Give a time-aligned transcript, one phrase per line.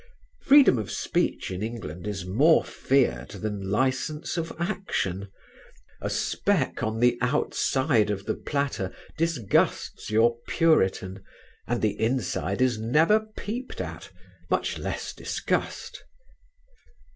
[0.41, 5.27] Freedom of speech in England is more feared than licence of action:
[6.01, 11.23] a speck on the outside of the platter disgusts your puritan,
[11.67, 14.11] and the inside is never peeped at,
[14.49, 16.03] much less discussed.